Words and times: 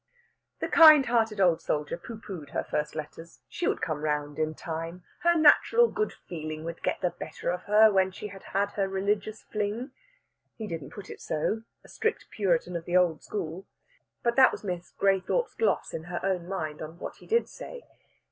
The 0.61 0.67
kind 0.67 1.05
hearted 1.05 1.39
old 1.39 1.61
soldier 1.61 1.95
pooh 1.95 2.19
poohed 2.19 2.53
her 2.53 2.63
first 2.63 2.95
letters. 2.95 3.41
She 3.47 3.67
would 3.67 3.81
come 3.83 4.01
round 4.03 4.39
in 4.39 4.55
time. 4.55 5.03
Her 5.19 5.35
natural 5.37 5.87
good 5.89 6.11
feeling 6.27 6.63
would 6.63 6.81
get 6.81 7.01
the 7.01 7.11
better 7.11 7.51
of 7.51 7.65
her 7.65 7.91
when 7.91 8.09
she 8.09 8.29
had 8.29 8.45
had 8.45 8.71
her 8.71 8.89
religious 8.89 9.43
fling. 9.43 9.91
He 10.57 10.65
didn't 10.65 10.89
put 10.89 11.11
it 11.11 11.21
so 11.21 11.65
a 11.83 11.87
strict 11.87 12.23
old 12.23 12.31
Puritan 12.31 12.75
of 12.75 12.85
the 12.85 12.97
old 12.97 13.21
school 13.21 13.67
but 14.23 14.35
that 14.37 14.51
was 14.51 14.63
Miss 14.63 14.89
Graythorpe's 14.91 15.53
gloss 15.53 15.93
in 15.93 16.05
her 16.05 16.19
own 16.25 16.47
mind 16.49 16.81
on 16.81 16.97
what 16.97 17.17
he 17.17 17.27
did 17.27 17.47
say. 17.47 17.83